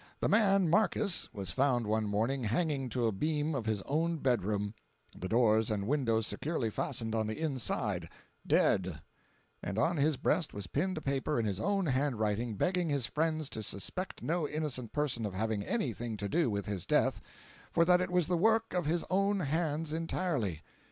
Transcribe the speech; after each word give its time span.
The 0.19 0.27
man 0.27 0.67
Markiss 0.67 1.29
was 1.31 1.51
found 1.51 1.85
one 1.85 2.05
morning 2.07 2.45
hanging 2.45 2.89
to 2.89 3.05
a 3.05 3.11
beam 3.11 3.53
of 3.53 3.67
his 3.67 3.83
own 3.83 4.17
bedroom 4.17 4.73
(the 5.15 5.27
doors 5.27 5.69
and 5.69 5.85
windows 5.85 6.25
securely 6.25 6.71
fastened 6.71 7.13
on 7.13 7.27
the 7.27 7.39
inside), 7.39 8.09
dead; 8.47 8.99
and 9.61 9.77
on 9.77 9.97
his 9.97 10.17
breast 10.17 10.55
was 10.55 10.65
pinned 10.65 10.97
a 10.97 11.01
paper 11.01 11.39
in 11.39 11.45
his 11.45 11.59
own 11.59 11.85
handwriting 11.85 12.55
begging 12.55 12.89
his 12.89 13.05
friends 13.05 13.47
to 13.51 13.61
suspect 13.61 14.23
no 14.23 14.47
innocent 14.47 14.91
person 14.91 15.23
of 15.23 15.35
having 15.35 15.61
any 15.63 15.93
thing 15.93 16.17
to 16.17 16.27
do 16.27 16.49
with 16.49 16.65
his 16.65 16.87
death, 16.87 17.21
for 17.71 17.85
that 17.85 18.01
it 18.01 18.09
was 18.09 18.25
the 18.25 18.35
work 18.37 18.73
of 18.73 18.87
his 18.87 19.05
own 19.11 19.41
hands 19.41 19.93
entirely. 19.93 20.63